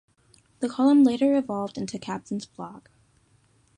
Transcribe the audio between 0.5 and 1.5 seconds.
The column later